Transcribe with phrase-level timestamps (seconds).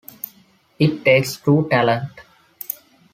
[0.79, 2.11] It takes true talent.